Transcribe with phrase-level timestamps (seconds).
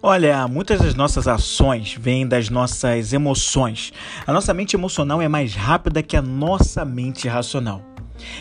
[0.00, 3.92] Olha, muitas das nossas ações vêm das nossas emoções.
[4.24, 7.82] A nossa mente emocional é mais rápida que a nossa mente racional.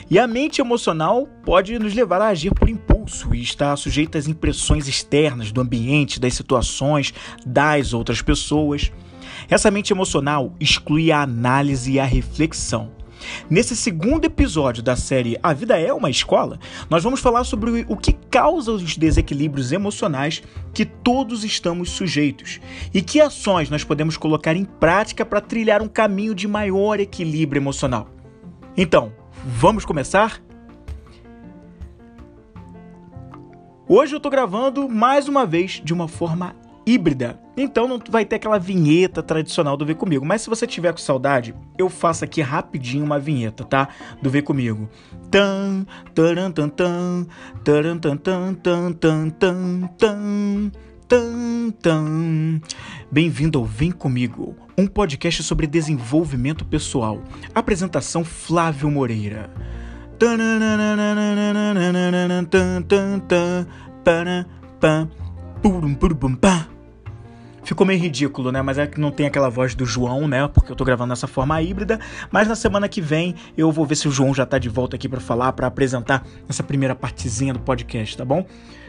[0.07, 4.27] E a mente emocional pode nos levar a agir por impulso e estar sujeita às
[4.27, 7.11] impressões externas do ambiente, das situações,
[7.43, 8.91] das outras pessoas.
[9.49, 12.96] Essa mente emocional exclui a análise e a reflexão.
[13.49, 17.95] Nesse segundo episódio da série A Vida é uma Escola, nós vamos falar sobre o
[17.95, 20.43] que causa os desequilíbrios emocionais
[20.73, 22.59] que todos estamos sujeitos
[22.93, 27.59] e que ações nós podemos colocar em prática para trilhar um caminho de maior equilíbrio
[27.59, 28.09] emocional.
[28.75, 29.11] Então,
[29.45, 30.41] vamos começar?
[33.87, 36.53] Hoje eu estou gravando mais uma vez de uma forma
[36.87, 37.37] híbrida.
[37.57, 40.25] Então não vai ter aquela vinheta tradicional do Vem Comigo.
[40.25, 43.89] Mas se você tiver com saudade, eu faço aqui rapidinho uma vinheta, tá?
[44.21, 44.89] Do Vem Comigo.
[45.29, 47.27] Tan, taran, tan, tan,
[47.63, 50.71] taran, tan, tan, tan, tan, tan, tan.
[51.07, 52.61] Tan, tan.
[53.09, 57.23] Bem-vindo ao Vem Comigo, um podcast sobre desenvolvimento pessoal.
[57.55, 59.49] Apresentação Flávio Moreira.
[60.19, 60.37] Tan,
[62.49, 63.21] tan, tan,
[64.03, 64.45] tan,
[64.81, 65.09] tan,
[65.61, 66.76] purum, purum, pam.
[67.67, 68.61] Ficou meio ridículo, né?
[68.61, 70.47] Mas é que não tem aquela voz do João, né?
[70.47, 71.99] Porque eu tô gravando dessa forma híbrida.
[72.31, 74.95] Mas na semana que vem eu vou ver se o João já tá de volta
[74.95, 78.45] aqui para falar, para apresentar essa primeira partezinha do podcast, tá bom?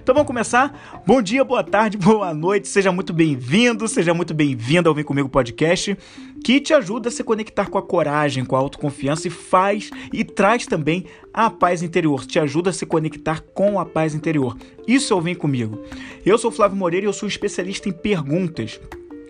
[0.09, 1.03] Então vamos começar.
[1.07, 2.67] Bom dia, boa tarde, boa noite.
[2.67, 5.99] Seja muito bem-vindo, seja muito bem-vinda ao Vem Comigo Podcast,
[6.43, 10.25] que te ajuda a se conectar com a coragem, com a autoconfiança e faz e
[10.25, 12.25] traz também a paz interior.
[12.25, 14.57] Te ajuda a se conectar com a paz interior.
[14.87, 15.83] Isso é o Vem Comigo.
[16.25, 18.81] Eu sou Flávio Moreira e eu sou especialista em perguntas.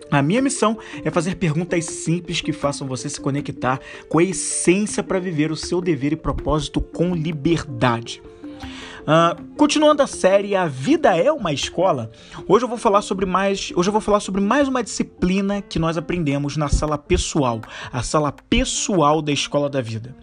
[0.09, 5.03] A minha missão é fazer perguntas simples que façam você se conectar com a essência
[5.03, 8.21] para viver o seu dever e propósito com liberdade.
[9.09, 12.11] Uh, continuando a série A Vida é uma Escola,
[12.47, 15.79] hoje eu vou falar sobre mais, hoje eu vou falar sobre mais uma disciplina que
[15.79, 17.59] nós aprendemos na sala pessoal,
[17.91, 20.15] a sala pessoal da Escola da Vida.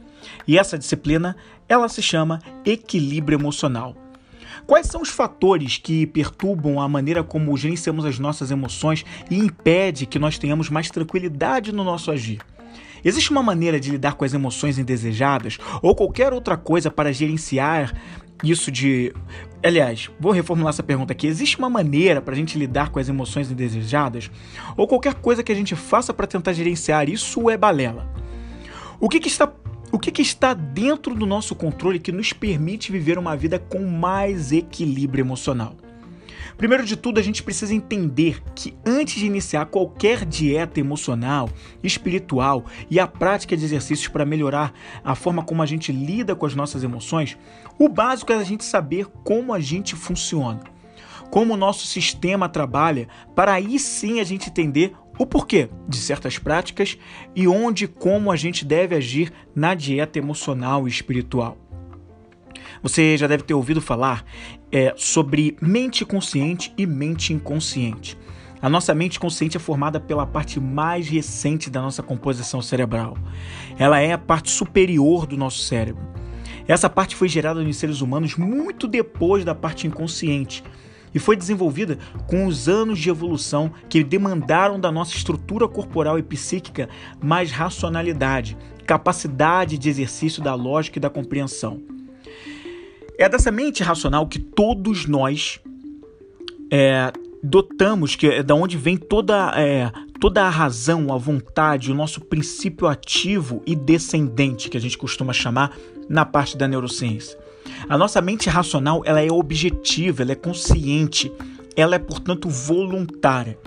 [0.47, 1.37] E essa disciplina,
[1.69, 3.97] ela se chama equilíbrio emocional.
[4.69, 10.06] Quais são os fatores que perturbam a maneira como gerenciamos as nossas emoções e impede
[10.06, 12.39] que nós tenhamos mais tranquilidade no nosso agir?
[13.05, 17.94] Existe uma maneira de lidar com as emoções indesejadas ou qualquer outra coisa para gerenciar
[18.42, 19.12] isso de.
[19.62, 21.26] Aliás, vou reformular essa pergunta aqui.
[21.26, 24.30] Existe uma maneira para a gente lidar com as emoções indesejadas?
[24.76, 28.08] Ou qualquer coisa que a gente faça para tentar gerenciar isso é balela?
[29.00, 29.52] O que, que está
[29.92, 33.86] o que, que, está dentro do nosso controle que nos permite viver uma vida com
[33.86, 35.74] mais equilíbrio emocional?
[36.57, 41.49] Primeiro de tudo, a gente precisa entender que antes de iniciar qualquer dieta emocional,
[41.83, 44.73] espiritual e a prática de exercícios para melhorar
[45.05, 47.37] a forma como a gente lida com as nossas emoções,
[47.79, 50.61] o básico é a gente saber como a gente funciona,
[51.31, 56.39] como o nosso sistema trabalha, para aí sim a gente entender o porquê de certas
[56.39, 56.99] práticas
[57.34, 61.57] e onde e como a gente deve agir na dieta emocional e espiritual.
[62.83, 64.25] Você já deve ter ouvido falar
[64.71, 68.16] é, sobre mente consciente e mente inconsciente.
[68.60, 73.16] A nossa mente consciente é formada pela parte mais recente da nossa composição cerebral.
[73.78, 76.03] Ela é a parte superior do nosso cérebro.
[76.66, 80.65] Essa parte foi gerada nos seres humanos muito depois da parte inconsciente
[81.15, 86.22] e foi desenvolvida com os anos de evolução que demandaram da nossa estrutura corporal e
[86.22, 86.88] psíquica
[87.22, 91.81] mais racionalidade, capacidade de exercício da lógica e da compreensão.
[93.19, 95.59] É dessa mente racional que todos nós
[96.71, 97.10] é,
[97.43, 99.91] dotamos, que é da onde vem toda, é,
[100.21, 105.32] toda a razão, a vontade, o nosso princípio ativo e descendente, que a gente costuma
[105.32, 105.75] chamar
[106.09, 107.38] na parte da neurociência.
[107.88, 111.33] A nossa mente racional ela é objetiva, ela é consciente,
[111.75, 113.59] ela é, portanto, voluntária.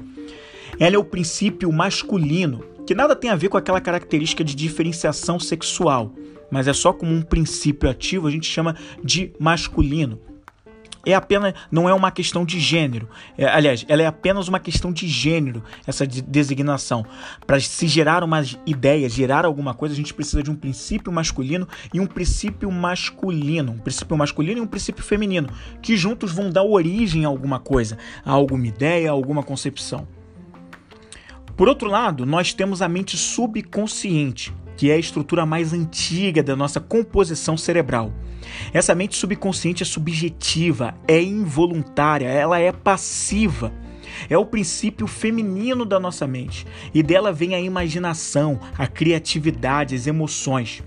[0.80, 5.40] Ela é o princípio masculino, que nada tem a ver com aquela característica de diferenciação
[5.40, 6.14] sexual
[6.52, 10.20] mas é só como um princípio ativo, a gente chama de masculino.
[11.06, 13.08] É apenas, não é uma questão de gênero.
[13.38, 17.06] É, aliás, ela é apenas uma questão de gênero, essa de designação.
[17.48, 21.68] Para se gerar uma ideia, gerar alguma coisa, a gente precisa de um princípio masculino
[21.94, 23.72] e um princípio masculino.
[23.72, 25.50] Um princípio masculino e um princípio feminino,
[25.82, 30.06] que juntos vão dar origem a alguma coisa, a alguma ideia, a alguma concepção.
[31.56, 36.56] Por outro lado, nós temos a mente subconsciente, que é a estrutura mais antiga da
[36.56, 38.14] nossa composição cerebral.
[38.74, 43.74] Essa mente subconsciente é subjetiva, é involuntária, ela é passiva.
[44.30, 50.08] É o princípio feminino da nossa mente e dela vem a imaginação, a criatividade, as
[50.08, 50.82] emoções.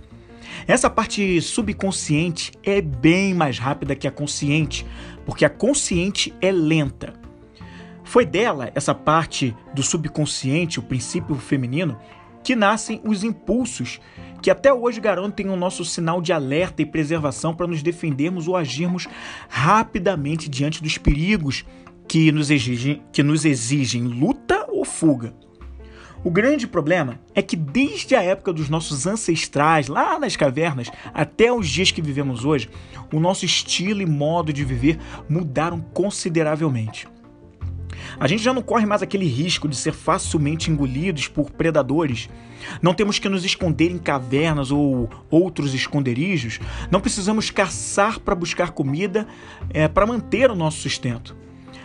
[0.66, 4.86] Essa parte subconsciente é bem mais rápida que a consciente,
[5.26, 7.12] porque a consciente é lenta.
[8.02, 11.98] Foi dela, essa parte do subconsciente, o princípio feminino,
[12.42, 14.00] que nascem os impulsos
[14.42, 18.56] que até hoje garantem o nosso sinal de alerta e preservação para nos defendermos ou
[18.56, 19.06] agirmos
[19.48, 21.64] rapidamente diante dos perigos
[22.08, 25.32] que nos exigem, que nos exigem luta ou fuga.
[26.24, 31.52] O grande problema é que desde a época dos nossos ancestrais, lá nas cavernas, até
[31.52, 32.68] os dias que vivemos hoje,
[33.12, 34.98] o nosso estilo e modo de viver
[35.28, 37.08] mudaram consideravelmente.
[38.18, 42.28] A gente já não corre mais aquele risco de ser facilmente engolidos por predadores.
[42.80, 46.60] Não temos que nos esconder em cavernas ou outros esconderijos.
[46.90, 49.26] Não precisamos caçar para buscar comida
[49.70, 51.36] é, para manter o nosso sustento.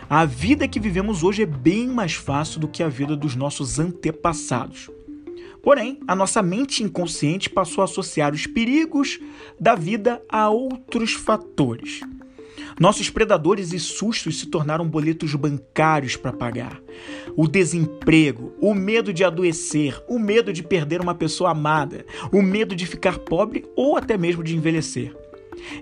[0.08, 3.78] A vida que vivemos hoje é bem mais fácil do que a vida dos nossos
[3.78, 4.90] antepassados.
[5.62, 9.18] Porém, a nossa mente inconsciente passou a associar os perigos
[9.60, 12.00] da vida a outros fatores.
[12.78, 16.80] Nossos predadores e sustos se tornaram boletos bancários para pagar.
[17.36, 22.74] O desemprego, o medo de adoecer, o medo de perder uma pessoa amada, o medo
[22.74, 25.14] de ficar pobre ou até mesmo de envelhecer.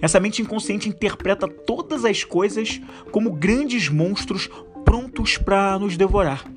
[0.00, 2.80] Essa mente inconsciente interpreta todas as coisas
[3.10, 4.48] como grandes monstros
[4.84, 6.50] prontos para nos devorar.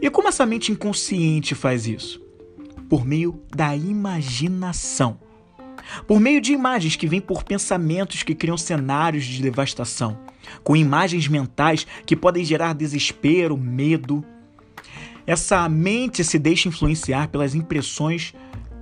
[0.00, 2.20] E como essa mente inconsciente faz isso?
[2.88, 5.23] Por meio da imaginação
[6.06, 10.18] por meio de imagens que vêm por pensamentos que criam cenários de devastação,
[10.62, 14.24] com imagens mentais que podem gerar desespero, medo.
[15.26, 18.34] Essa mente se deixa influenciar pelas impressões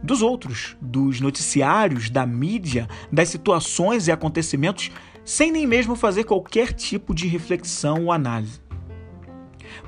[0.02, 4.90] dos outros, dos noticiários, da mídia, das situações e acontecimentos,
[5.24, 8.61] sem nem mesmo fazer qualquer tipo de reflexão ou análise.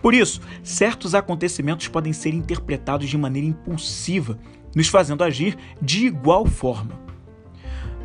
[0.04, 4.38] Por isso, certos acontecimentos podem ser interpretados de maneira impulsiva,
[4.76, 7.00] nos fazendo agir de igual forma.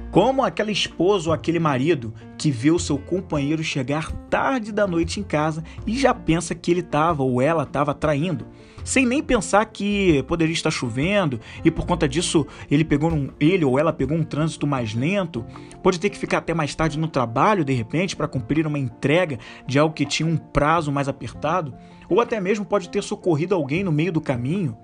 [0.10, 5.20] Como aquela esposa ou aquele marido que vê o seu companheiro chegar tarde da noite
[5.20, 8.48] em casa e já pensa que ele estava ou ela estava traindo,
[8.90, 13.64] sem nem pensar que poderia estar chovendo e por conta disso ele pegou um, ele
[13.64, 15.46] ou ela pegou um trânsito mais lento,
[15.84, 19.38] pode ter que ficar até mais tarde no trabalho de repente para cumprir uma entrega
[19.68, 21.72] de algo que tinha um prazo mais apertado,
[22.10, 24.76] ou até mesmo pode ter socorrido alguém no meio do caminho.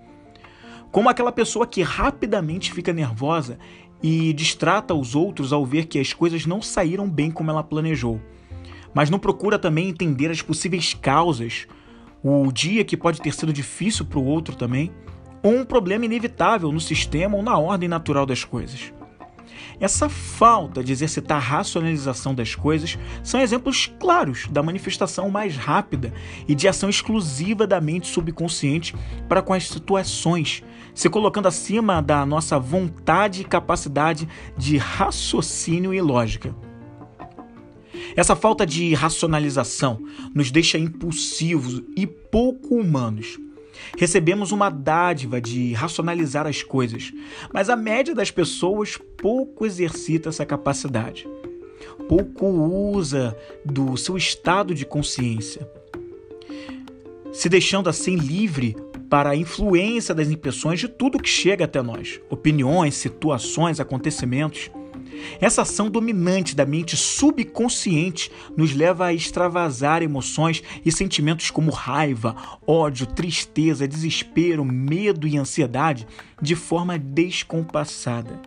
[0.92, 3.57] Como aquela pessoa que rapidamente fica nervosa
[4.04, 8.22] e distrata os outros ao ver que as coisas não saíram bem como ela planejou.
[8.94, 11.68] Mas não procura também entender as possíveis causas,
[12.27, 14.92] o dia que pode ter sido difícil para o outro também,
[15.44, 18.92] ou um problema inevitável no sistema ou na ordem natural das coisas.
[19.80, 26.12] Essa falta de exercitar a racionalização das coisas são exemplos claros da manifestação mais rápida
[26.48, 28.95] e de ação exclusiva da mente subconsciente
[29.30, 30.63] para com as situações,
[30.95, 36.56] se colocando acima da nossa vontade e capacidade de raciocínio e lógica.
[38.16, 40.02] Essa falta de racionalização
[40.34, 43.38] nos deixa impulsivos e pouco humanos
[43.98, 47.13] Recebemos uma dádiva de racionalizar as coisas,
[47.54, 51.28] mas a média das pessoas pouco exercita essa capacidade.
[52.07, 55.68] Pouco usa do seu estado de consciência,
[57.31, 58.75] se deixando assim livre
[59.10, 64.69] para a influência das impressões de tudo que chega até nós, opiniões, situações, acontecimentos.
[65.39, 72.35] Essa ação dominante da mente subconsciente nos leva a extravasar emoções e sentimentos como raiva,
[72.66, 76.07] ódio, tristeza, desespero, medo e ansiedade
[76.42, 78.42] de forma descompassada,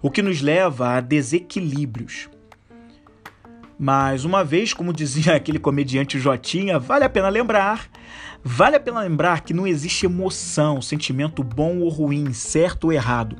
[0.00, 2.28] o que nos leva a desequilíbrios.
[3.78, 7.90] Mas uma vez, como dizia aquele comediante Jotinha, vale a pena lembrar,
[8.44, 13.36] vale a pena lembrar que não existe emoção, sentimento bom ou ruim, certo ou errado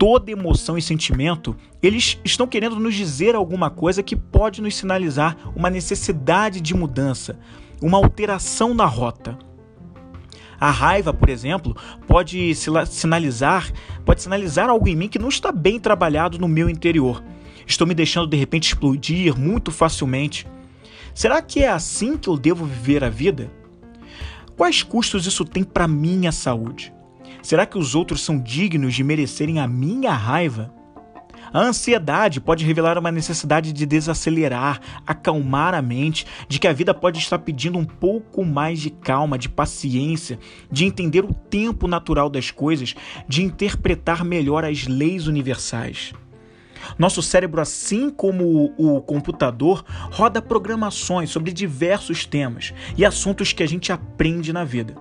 [0.00, 5.36] toda emoção e sentimento, eles estão querendo nos dizer alguma coisa que pode nos sinalizar
[5.54, 7.38] uma necessidade de mudança,
[7.82, 9.38] uma alteração na rota.
[10.58, 11.76] A raiva, por exemplo,
[12.06, 12.54] pode
[12.86, 13.70] sinalizar,
[14.02, 17.22] pode sinalizar algo em mim que não está bem trabalhado no meu interior.
[17.66, 20.46] Estou me deixando de repente explodir muito facilmente.
[21.12, 23.52] Será que é assim que eu devo viver a vida?
[24.56, 26.90] Quais custos isso tem para minha saúde?
[27.42, 30.72] Será que os outros são dignos de merecerem a minha raiva?
[31.52, 36.94] A ansiedade pode revelar uma necessidade de desacelerar, acalmar a mente, de que a vida
[36.94, 40.38] pode estar pedindo um pouco mais de calma, de paciência,
[40.70, 42.94] de entender o tempo natural das coisas,
[43.26, 46.12] de interpretar melhor as leis universais.
[46.98, 53.66] Nosso cérebro, assim como o computador, roda programações sobre diversos temas e assuntos que a
[53.66, 54.94] gente aprende na vida.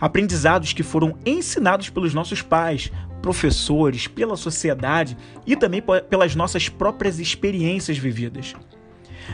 [0.00, 2.92] Aprendizados que foram ensinados pelos nossos pais,
[3.22, 5.16] professores, pela sociedade
[5.46, 8.54] e também pelas nossas próprias experiências vividas.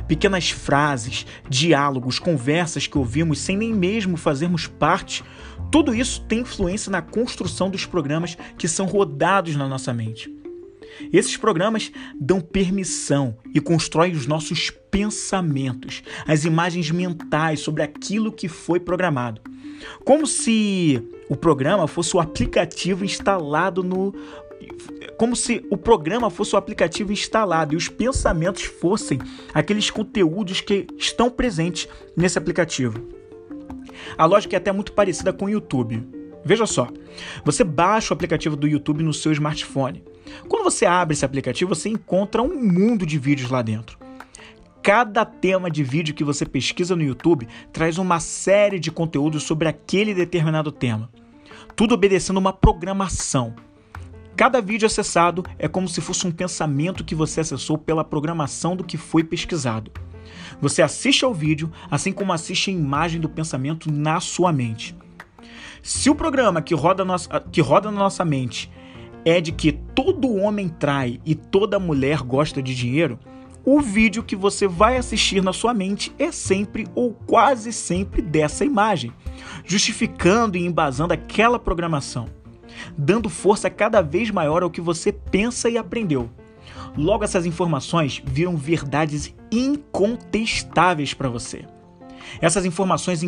[0.06, 5.24] Pequenas frases, diálogos, conversas que ouvimos sem nem mesmo fazermos parte,
[5.70, 10.30] tudo isso tem influência na construção dos programas que são rodados na nossa mente.
[11.12, 18.48] Esses programas dão permissão e constroem os nossos pensamentos, as imagens mentais sobre aquilo que
[18.48, 19.40] foi programado.
[20.04, 24.14] Como se o programa fosse o aplicativo instalado no.
[25.18, 29.18] Como se o programa fosse o aplicativo instalado e os pensamentos fossem
[29.54, 33.00] aqueles conteúdos que estão presentes nesse aplicativo.
[34.16, 36.06] A lógica é até muito parecida com o YouTube.
[36.44, 36.88] Veja só,
[37.44, 40.04] você baixa o aplicativo do YouTube no seu smartphone.
[40.48, 43.98] Quando você abre esse aplicativo, você encontra um mundo de vídeos lá dentro.
[44.86, 49.66] Cada tema de vídeo que você pesquisa no YouTube traz uma série de conteúdos sobre
[49.66, 51.10] aquele determinado tema.
[51.74, 53.56] Tudo obedecendo uma programação.
[54.36, 58.84] Cada vídeo acessado é como se fosse um pensamento que você acessou pela programação do
[58.84, 59.90] que foi pesquisado.
[60.60, 64.94] Você assiste ao vídeo, assim como assiste a imagem do pensamento na sua mente.
[65.82, 68.70] Se o programa que roda, nossa, que roda na nossa mente
[69.24, 73.18] é de que todo homem trai e toda mulher gosta de dinheiro,
[73.66, 78.64] o vídeo que você vai assistir na sua mente é sempre ou quase sempre dessa
[78.64, 79.12] imagem,
[79.64, 82.28] justificando e embasando aquela programação,
[82.96, 86.30] dando força cada vez maior ao que você pensa e aprendeu.
[86.96, 91.64] Logo, essas informações viram verdades incontestáveis para você.
[92.40, 93.20] Essas informações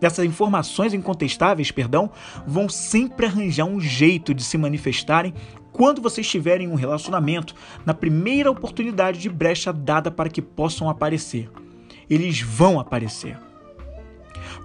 [0.00, 2.10] essas informações incontestáveis, perdão,
[2.46, 5.34] vão sempre arranjar um jeito de se manifestarem
[5.72, 10.88] quando você estiver em um relacionamento, na primeira oportunidade de brecha dada para que possam
[10.88, 11.50] aparecer.
[12.08, 13.38] Eles vão aparecer.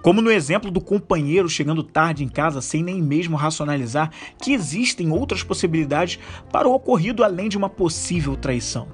[0.02, 4.10] Como no exemplo do companheiro chegando tarde em casa sem nem mesmo racionalizar
[4.40, 6.18] que existem outras possibilidades
[6.52, 8.88] para o ocorrido além de uma possível traição.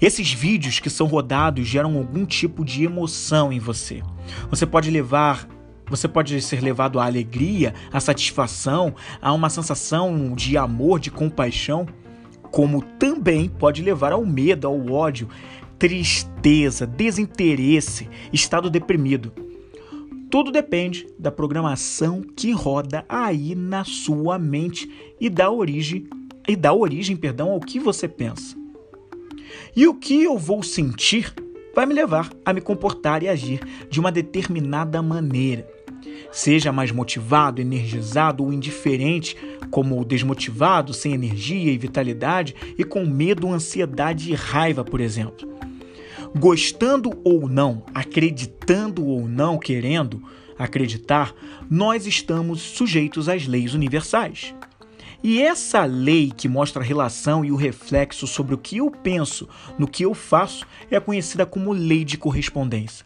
[0.00, 4.02] Esses vídeos que são rodados geram algum tipo de emoção em você.
[4.50, 5.48] Você pode levar
[5.88, 11.86] você pode ser levado à alegria, à satisfação, a uma sensação de amor, de compaixão,
[12.50, 15.28] como também pode levar ao medo, ao ódio,
[15.78, 19.32] tristeza, desinteresse, estado deprimido.
[20.30, 26.06] Tudo depende da programação que roda aí na sua mente e dá origem
[26.46, 28.56] e dá origem, perdão, ao que você pensa.
[29.76, 31.32] E o que eu vou sentir
[31.74, 35.77] vai me levar a me comportar e agir de uma determinada maneira.
[36.30, 39.36] Seja mais motivado, energizado ou indiferente,
[39.70, 45.48] como desmotivado, sem energia e vitalidade e com medo, ansiedade e raiva, por exemplo.
[46.36, 50.22] Gostando ou não, acreditando ou não querendo
[50.58, 51.34] acreditar,
[51.70, 54.54] nós estamos sujeitos às leis universais.
[55.22, 59.48] E essa lei que mostra a relação e o reflexo sobre o que eu penso
[59.78, 63.04] no que eu faço é conhecida como lei de correspondência.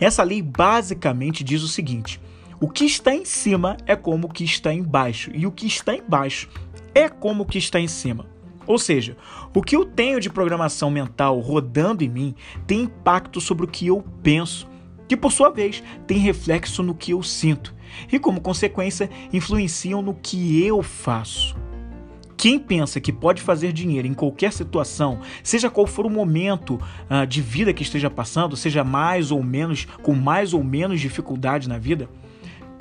[0.00, 2.20] Essa lei basicamente diz o seguinte:
[2.60, 5.94] o que está em cima é como o que está embaixo, e o que está
[5.94, 6.48] embaixo
[6.94, 8.26] é como o que está em cima.
[8.66, 9.16] Ou seja,
[9.54, 12.34] o que eu tenho de programação mental rodando em mim
[12.66, 14.68] tem impacto sobre o que eu penso,
[15.06, 17.74] que por sua vez tem reflexo no que eu sinto
[18.10, 21.65] e, como consequência, influenciam no que eu faço.
[22.36, 26.78] Quem pensa que pode fazer dinheiro em qualquer situação, seja qual for o momento
[27.10, 31.68] uh, de vida que esteja passando, seja mais ou menos, com mais ou menos dificuldade
[31.68, 32.08] na vida,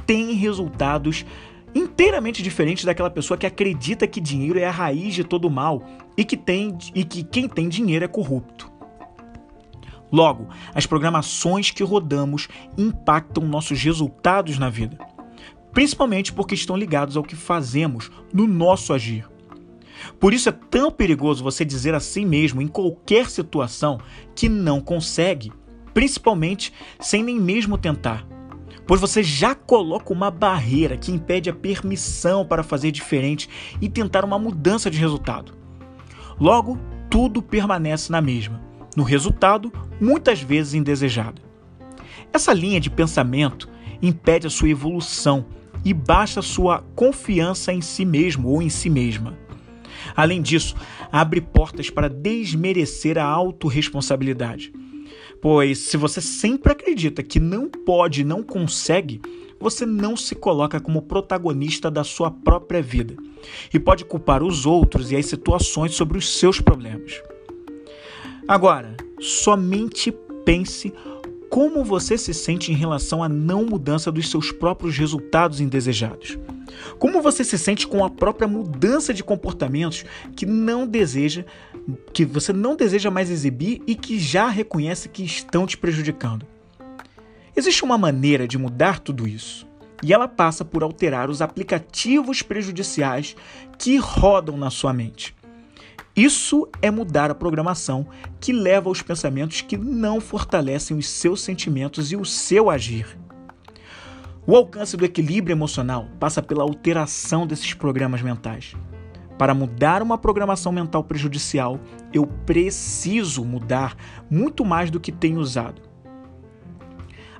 [0.06, 1.26] tem resultados
[1.74, 5.84] inteiramente diferentes daquela pessoa que acredita que dinheiro é a raiz de todo mal
[6.18, 8.72] e que, tem, e que quem tem dinheiro é corrupto.
[10.12, 12.48] Logo, as programações que rodamos
[12.78, 14.98] impactam nossos resultados na vida,
[15.74, 19.35] principalmente porque estão ligados ao que fazemos no nosso agir.
[20.20, 24.00] Por isso é tão perigoso você dizer a si mesmo em qualquer situação
[24.36, 25.52] que não consegue,
[25.94, 28.28] principalmente sem nem mesmo tentar
[28.88, 33.50] pois você já coloca uma barreira que impede a permissão para fazer diferente
[33.82, 35.54] e tentar uma mudança de resultado.
[36.40, 36.78] Logo,
[37.10, 38.62] tudo permanece na mesma,
[38.96, 41.42] no resultado muitas vezes indesejado.
[42.32, 43.70] Essa linha de pensamento
[44.02, 45.46] impede a sua evolução
[45.84, 49.38] e baixa sua confiança em si mesmo ou em si mesma.
[50.16, 50.76] Além disso,
[51.12, 54.74] abre portas para desmerecer a autorresponsabilidade
[55.42, 59.22] Pois se você sempre acredita que não pode, não consegue,
[59.60, 63.16] você não se coloca como protagonista da sua própria vida
[63.74, 67.22] e pode culpar os outros e as situações sobre os seus problemas.
[68.48, 70.12] Agora, somente
[70.44, 70.92] pense
[71.56, 76.38] como você se sente em relação à não mudança dos seus próprios resultados indesejados.
[77.00, 80.04] Como você se sente com a própria mudança de comportamentos
[80.36, 81.46] que não deseja,
[82.12, 86.46] que você não deseja mais exibir e que já reconhece que estão te prejudicando?
[87.56, 89.66] Existe uma maneira de mudar tudo isso,
[90.04, 93.34] e ela passa por alterar os aplicativos prejudiciais
[93.80, 95.34] que rodam na sua mente.
[96.16, 98.08] Isso é mudar a programação
[98.40, 103.20] que leva aos pensamentos que não fortalecem os seus sentimentos e o seu agir.
[104.48, 108.76] O alcance do equilíbrio emocional passa pela alteração desses programas mentais.
[109.38, 111.82] Para mudar uma programação mental prejudicial,
[112.14, 113.98] eu preciso mudar
[114.32, 115.82] muito mais do que tenho usado.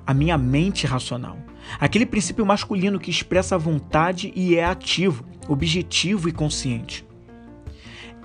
[0.06, 1.38] A minha mente racional,
[1.80, 7.06] aquele princípio masculino que expressa a vontade e é ativo, objetivo e consciente.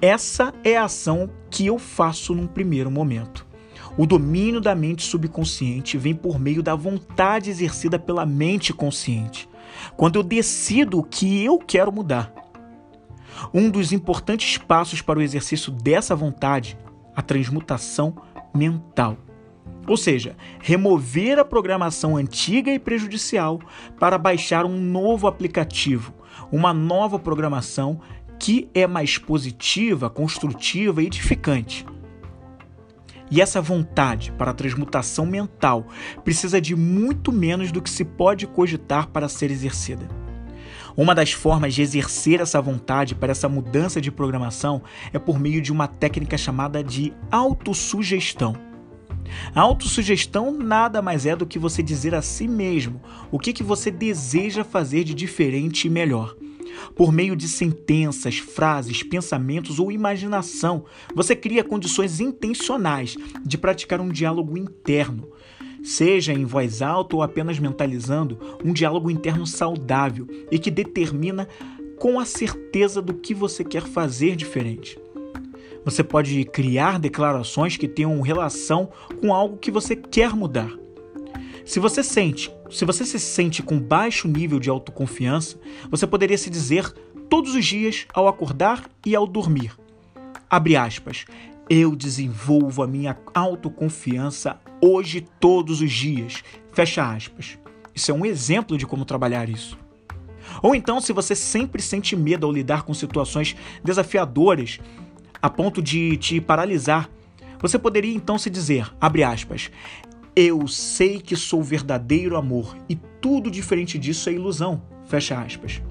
[0.01, 3.46] Essa é a ação que eu faço num primeiro momento.
[3.96, 9.48] O domínio da mente subconsciente vem por meio da vontade exercida pela mente consciente,
[9.96, 12.34] quando eu decido o que eu quero mudar.
[13.53, 16.75] Um dos importantes passos para o exercício dessa vontade,
[17.15, 18.15] a transmutação
[18.55, 19.17] mental.
[19.88, 23.60] Ou seja, remover a programação antiga e prejudicial
[24.00, 26.13] para baixar um novo aplicativo,
[26.51, 28.00] uma nova programação
[28.41, 31.86] que é mais positiva, construtiva e edificante.
[33.29, 35.86] E essa vontade para a transmutação mental
[36.24, 40.10] precisa de muito menos do que se pode cogitar para ser exercida.
[40.98, 44.81] Uma das formas de exercer essa vontade para essa mudança de programação
[45.13, 48.55] é por meio de uma técnica chamada de autossugestão.
[49.53, 53.00] A autossugestão nada mais é do que você dizer a si mesmo
[53.31, 56.36] o que, que você deseja fazer de diferente e melhor.
[56.96, 64.10] Por meio de sentenças, frases, pensamentos ou imaginação, você cria condições intencionais de praticar um
[64.10, 65.28] diálogo interno.
[65.84, 71.48] Seja em voz alta ou apenas mentalizando, um diálogo interno saudável e que determina
[71.98, 75.00] com a certeza do que você quer fazer diferente.
[75.84, 80.72] Você pode criar declarações que tenham relação com algo que você quer mudar.
[81.65, 85.58] Se você sente, se você se sente com baixo nível de autoconfiança,
[85.89, 86.91] você poderia se dizer
[87.30, 89.78] todos os dias ao acordar e ao dormir.
[90.50, 91.26] Abre aspas.
[91.69, 96.43] Eu desenvolvo a minha autoconfiança hoje todos os dias.
[96.74, 97.58] Fecha aspas.
[97.95, 99.78] Isso é um exemplo de como trabalhar isso.
[100.62, 104.80] Ou então, se você sempre sente medo ao lidar com situações desafiadoras
[105.41, 107.10] a ponto de te paralisar,
[107.60, 109.71] você poderia então se dizer, abre aspas,
[110.36, 114.82] eu sei que sou verdadeiro amor e tudo diferente disso é ilusão.
[115.06, 115.82] Fecha aspas.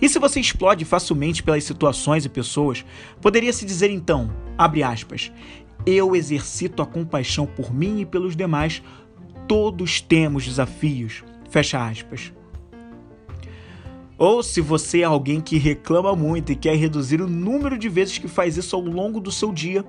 [0.00, 2.84] E se você explode facilmente pelas situações e pessoas,
[3.20, 5.32] poderia se dizer então, abre aspas,
[5.84, 8.82] eu exercito a compaixão por mim e pelos demais,
[9.48, 11.24] todos temos desafios.
[11.50, 12.32] Fecha aspas.
[14.20, 18.18] Ou se você é alguém que reclama muito e quer reduzir o número de vezes
[18.18, 19.82] que faz isso ao longo do seu dia,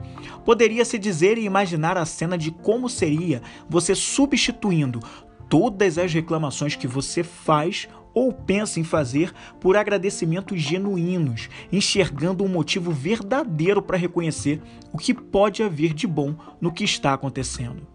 [0.46, 5.02] poderia se dizer e imaginar a cena de como seria você substituindo
[5.50, 12.48] todas as reclamações que você faz ou pensa em fazer por agradecimentos genuínos, enxergando um
[12.48, 14.62] motivo verdadeiro para reconhecer
[14.94, 17.86] o que pode haver de bom no que está acontecendo.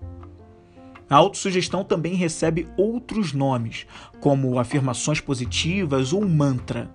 [1.09, 3.87] A autossugestão também recebe outros nomes,
[4.21, 6.91] como afirmações positivas ou mantra.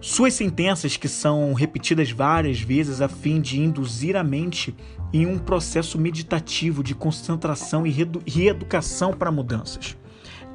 [0.00, 4.74] Suas sentenças, que são repetidas várias vezes a fim de induzir a mente
[5.12, 7.90] em um processo meditativo de concentração e
[8.26, 9.96] reeducação para mudanças.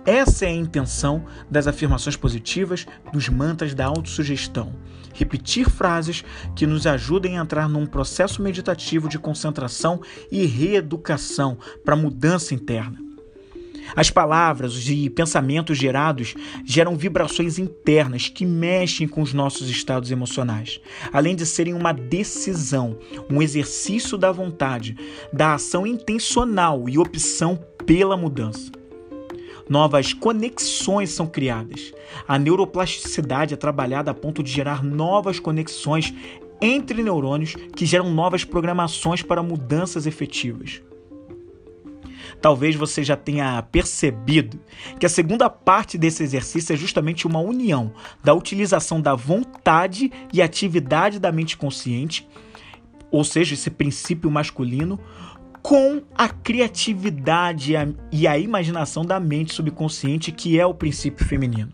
[0.05, 4.73] Essa é a intenção das afirmações positivas, dos mantras da autossugestão.
[5.13, 6.23] Repetir frases
[6.55, 12.97] que nos ajudem a entrar num processo meditativo de concentração e reeducação para mudança interna.
[13.95, 16.33] As palavras e pensamentos gerados
[16.65, 20.79] geram vibrações internas que mexem com os nossos estados emocionais,
[21.13, 22.97] além de serem uma decisão,
[23.29, 24.95] um exercício da vontade,
[25.31, 28.80] da ação intencional e opção pela mudança
[29.69, 31.93] novas conexões são criadas.
[32.27, 36.13] A neuroplasticidade é trabalhada a ponto de gerar novas conexões
[36.61, 40.81] entre neurônios que geram novas programações para mudanças efetivas.
[42.41, 44.59] Talvez você já tenha percebido
[44.99, 47.93] que a segunda parte desse exercício é justamente uma união
[48.23, 52.27] da utilização da vontade e atividade da mente consciente,
[53.11, 54.99] ou seja, esse princípio masculino,
[55.61, 57.73] com a criatividade
[58.11, 61.71] e a imaginação da mente subconsciente, que é o princípio feminino.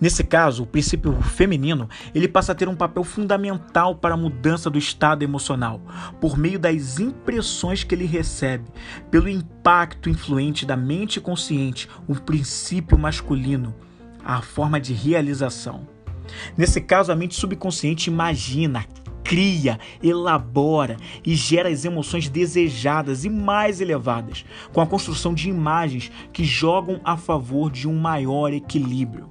[0.00, 4.70] Nesse caso, o princípio feminino ele passa a ter um papel fundamental para a mudança
[4.70, 5.80] do estado emocional,
[6.20, 8.64] por meio das impressões que ele recebe,
[9.10, 13.74] pelo impacto influente da mente consciente, o princípio masculino
[14.28, 15.88] a forma de realização.
[16.54, 18.84] Nesse caso, a mente subconsciente imagina,
[19.28, 26.10] cria, elabora e gera as emoções desejadas e mais elevadas, com a construção de imagens
[26.32, 29.30] que jogam a favor de um maior equilíbrio.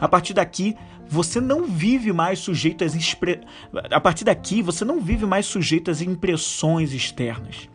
[0.00, 0.76] A partir daqui,
[1.08, 3.40] você não vive mais sujeito às expre...
[3.90, 7.68] a partir daqui, você não vive mais sujeito às impressões externas.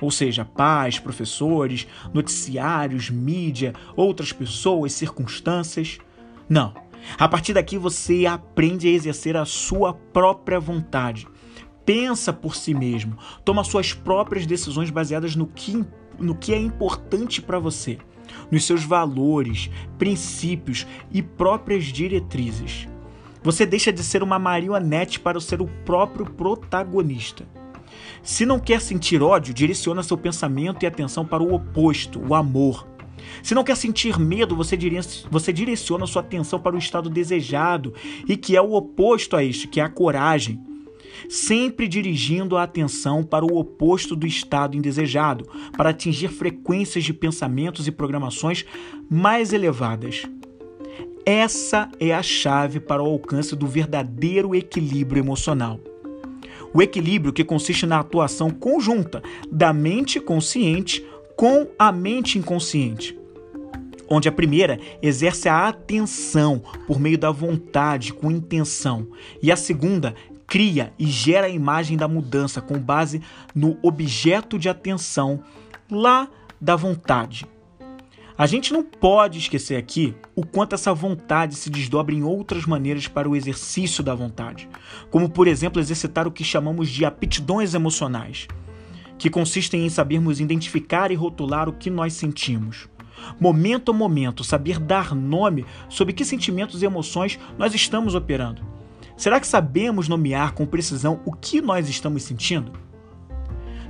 [0.00, 5.98] Ou seja, pais, professores, noticiários, mídia, outras pessoas, circunstâncias.
[6.48, 6.72] Não.
[7.18, 11.26] A partir daqui você aprende a exercer a sua própria vontade.
[11.84, 15.84] Pensa por si mesmo, toma suas próprias decisões baseadas no que,
[16.18, 17.98] no que é importante para você,
[18.50, 22.86] nos seus valores, princípios e próprias diretrizes.
[23.42, 27.46] Você deixa de ser uma marionete para ser o próprio protagonista.
[28.22, 32.86] Se não quer sentir ódio, direciona seu pensamento e atenção para o oposto, o amor.
[33.42, 34.76] Se não quer sentir medo, você,
[35.30, 37.94] você direciona sua atenção para o estado desejado
[38.28, 40.60] e que é o oposto a este, que é a coragem.
[41.28, 47.86] Sempre dirigindo a atenção para o oposto do estado indesejado, para atingir frequências de pensamentos
[47.86, 48.64] e programações
[49.08, 50.22] mais elevadas.
[51.24, 55.78] Essa é a chave para o alcance do verdadeiro equilíbrio emocional.
[56.72, 61.04] O equilíbrio que consiste na atuação conjunta da mente consciente
[61.40, 63.18] com a mente inconsciente.
[64.10, 69.08] Onde a primeira exerce a atenção por meio da vontade, com intenção,
[69.42, 70.14] e a segunda
[70.46, 73.22] cria e gera a imagem da mudança com base
[73.54, 75.42] no objeto de atenção
[75.90, 76.28] lá
[76.60, 77.46] da vontade.
[78.36, 83.08] A gente não pode esquecer aqui o quanto essa vontade se desdobra em outras maneiras
[83.08, 84.68] para o exercício da vontade,
[85.10, 88.46] como por exemplo exercitar o que chamamos de aptidões emocionais,
[89.20, 92.88] que consistem em sabermos identificar e rotular o que nós sentimos.
[93.38, 98.62] Momento a momento, saber dar nome sobre que sentimentos e emoções nós estamos operando.
[99.18, 102.72] Será que sabemos nomear com precisão o que nós estamos sentindo?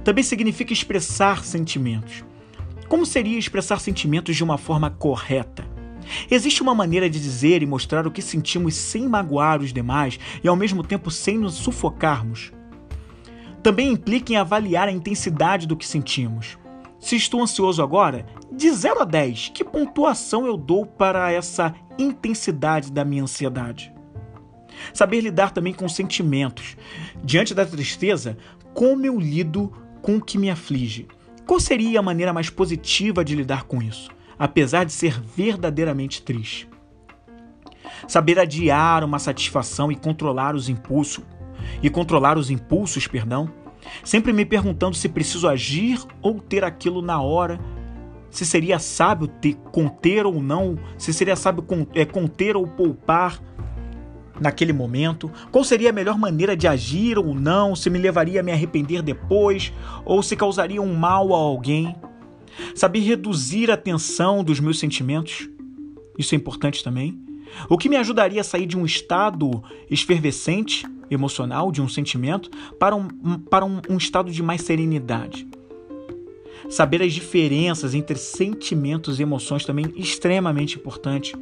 [0.03, 2.25] Também significa expressar sentimentos.
[2.89, 5.65] Como seria expressar sentimentos de uma forma correta?
[6.29, 10.49] Existe uma maneira de dizer e mostrar o que sentimos sem magoar os demais e
[10.49, 12.51] ao mesmo tempo sem nos sufocarmos.
[13.63, 16.59] Também implica em avaliar a intensidade do que sentimos.
[16.99, 22.93] Se estou ansioso agora, de 0 a 10, que pontuação eu dou para essa intensidade
[22.93, 23.93] da minha ansiedade?
[24.93, 26.77] Saber lidar também com sentimentos.
[27.23, 28.37] Diante da tristeza,
[28.75, 31.07] como eu lido com o que me aflige?
[31.47, 36.69] Qual seria a maneira mais positiva de lidar com isso, apesar de ser verdadeiramente triste?
[38.07, 41.25] Saber adiar uma satisfação e controlar os impulsos,
[41.83, 43.51] e controlar os impulsos, perdão,
[44.05, 47.59] sempre me perguntando se preciso agir ou ter aquilo na hora,
[48.31, 53.41] se seria sábio ter, conter ou não, se seria sábio é, conter ou poupar,
[54.41, 55.31] naquele momento?
[55.53, 57.77] Qual seria a melhor maneira de agir ou não?
[57.77, 59.73] Se me levaria a me arrepender depois?
[60.05, 61.95] Ou se causaria um mal a alguém?
[62.75, 65.49] Saber reduzir a tensão dos meus sentimentos?
[66.19, 67.30] Isso é importante também.
[67.69, 72.95] O que me ajudaria a sair de um estado esfervescente, emocional, de um sentimento, para
[72.95, 73.09] um,
[73.39, 75.47] para um, um estado de mais serenidade.
[76.69, 81.35] Saber as diferenças entre sentimentos e emoções também é extremamente importante,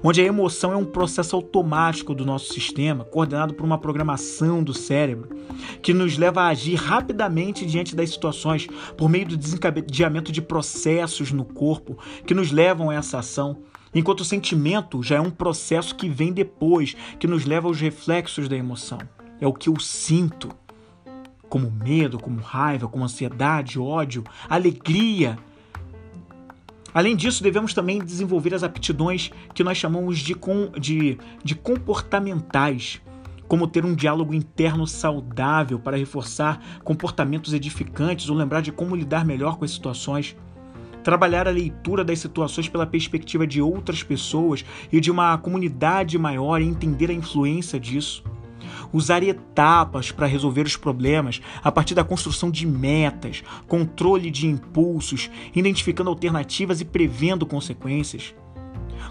[0.00, 4.72] onde a emoção é um processo automático do nosso sistema, coordenado por uma programação do
[4.72, 5.28] cérebro,
[5.82, 11.32] que nos leva a agir rapidamente diante das situações por meio do desencadeamento de processos
[11.32, 13.58] no corpo que nos levam a essa ação.
[13.98, 18.46] Enquanto o sentimento já é um processo que vem depois, que nos leva aos reflexos
[18.46, 18.98] da emoção.
[19.40, 20.50] É o que eu sinto
[21.48, 25.38] como medo, como raiva, como ansiedade, ódio, alegria.
[26.92, 33.00] Além disso, devemos também desenvolver as aptidões que nós chamamos de, com, de, de comportamentais,
[33.48, 39.24] como ter um diálogo interno saudável para reforçar comportamentos edificantes ou lembrar de como lidar
[39.24, 40.36] melhor com as situações.
[41.06, 46.60] Trabalhar a leitura das situações pela perspectiva de outras pessoas e de uma comunidade maior
[46.60, 48.24] e entender a influência disso
[48.92, 55.30] usar etapas para resolver os problemas a partir da construção de metas, controle de impulsos,
[55.54, 58.34] identificando alternativas e prevendo consequências.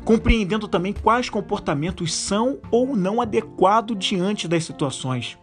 [0.04, 5.38] Compreendendo também quais comportamentos são ou não adequados diante das situações.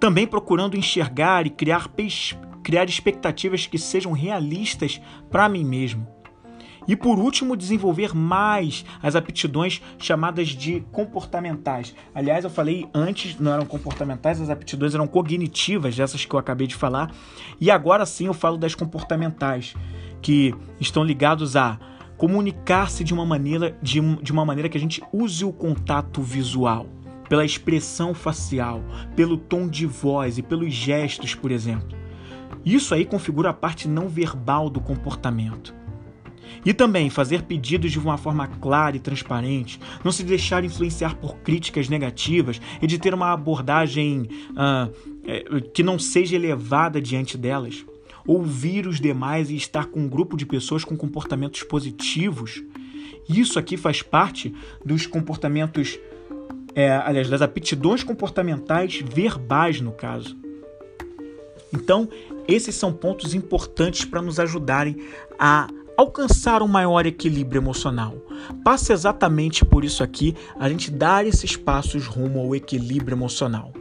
[0.00, 1.88] Também procurando enxergar e criar,
[2.66, 5.00] criar expectativas que sejam realistas
[5.30, 6.04] para mim mesmo
[6.88, 11.94] e por último, desenvolver mais as aptidões chamadas de comportamentais.
[12.14, 16.66] Aliás, eu falei antes, não eram comportamentais, as aptidões eram cognitivas, dessas que eu acabei
[16.66, 17.12] de falar.
[17.60, 19.74] E agora sim eu falo das comportamentais,
[20.22, 21.78] que estão ligados a
[22.16, 26.86] comunicar-se de uma maneira de, de uma maneira que a gente use o contato visual,
[27.28, 28.80] pela expressão facial,
[29.16, 31.95] pelo tom de voz e pelos gestos, por exemplo.
[32.66, 35.72] Isso aí configura a parte não verbal do comportamento.
[36.64, 41.36] E também fazer pedidos de uma forma clara e transparente, não se deixar influenciar por
[41.36, 47.86] críticas negativas e de ter uma abordagem uh, que não seja elevada diante delas.
[48.26, 52.64] Ouvir os demais e estar com um grupo de pessoas com comportamentos positivos.
[53.28, 54.52] Isso aqui faz parte
[54.84, 55.96] dos comportamentos,
[56.74, 60.36] é, aliás, das aptidões comportamentais verbais, no caso.
[61.72, 62.08] Então,
[62.48, 64.96] esses são pontos importantes para nos ajudarem
[65.38, 68.14] a alcançar um maior equilíbrio emocional.
[68.62, 73.72] Passa exatamente por isso aqui a gente dar esses passos rumo ao equilíbrio emocional.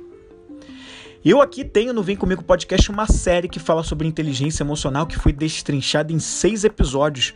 [1.25, 5.17] Eu aqui tenho no Vem Comigo Podcast uma série que fala sobre inteligência emocional que
[5.17, 7.33] foi destrinchada em seis episódios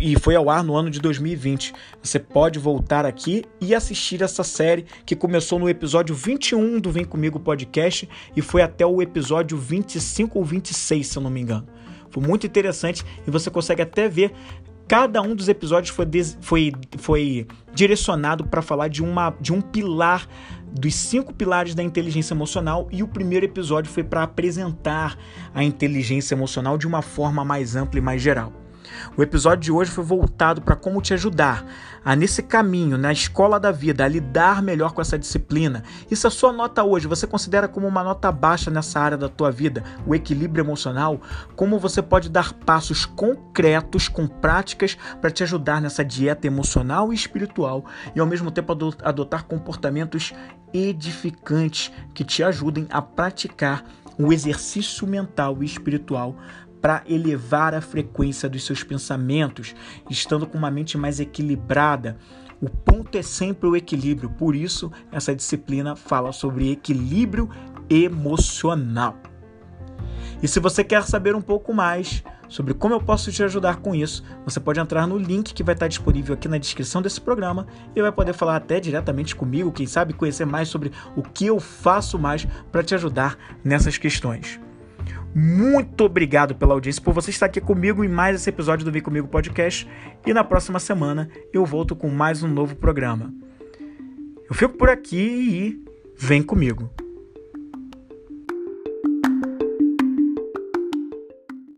[0.00, 1.72] e foi ao ar no ano de 2020.
[2.02, 7.04] Você pode voltar aqui e assistir essa série que começou no episódio 21 do Vem
[7.04, 11.68] Comigo Podcast e foi até o episódio 25 ou 26, se eu não me engano.
[12.10, 14.32] Foi muito interessante e você consegue até ver
[14.90, 16.04] cada um dos episódios foi,
[16.40, 20.26] foi, foi direcionado para falar de, uma, de um pilar
[20.72, 25.18] dos cinco pilares da inteligência emocional e o primeiro episódio foi para apresentar
[25.54, 28.52] a inteligência emocional de uma forma mais ampla e mais geral.
[29.16, 31.64] O episódio de hoje foi voltado para como te ajudar
[32.04, 35.82] a, nesse caminho, na escola da vida, a lidar melhor com essa disciplina.
[36.10, 39.28] E se a sua nota hoje você considera como uma nota baixa nessa área da
[39.28, 41.20] tua vida, o equilíbrio emocional,
[41.56, 47.16] como você pode dar passos concretos com práticas para te ajudar nessa dieta emocional e
[47.16, 47.84] espiritual
[48.14, 50.32] e ao mesmo tempo adotar comportamentos
[50.72, 53.84] edificantes que te ajudem a praticar
[54.18, 56.36] o exercício mental e espiritual
[56.80, 59.74] para elevar a frequência dos seus pensamentos,
[60.08, 62.16] estando com uma mente mais equilibrada.
[62.60, 67.48] O ponto é sempre o equilíbrio, por isso essa disciplina fala sobre equilíbrio
[67.88, 69.16] emocional.
[70.42, 73.94] E se você quer saber um pouco mais sobre como eu posso te ajudar com
[73.94, 77.66] isso, você pode entrar no link que vai estar disponível aqui na descrição desse programa
[77.94, 81.60] e vai poder falar até diretamente comigo, quem sabe conhecer mais sobre o que eu
[81.60, 84.60] faço mais para te ajudar nessas questões.
[85.34, 89.02] Muito obrigado pela audiência, por você estar aqui comigo em mais esse episódio do Vem
[89.02, 89.88] Comigo Podcast.
[90.26, 93.32] E na próxima semana eu volto com mais um novo programa.
[94.48, 95.84] Eu fico por aqui e
[96.16, 96.90] vem comigo.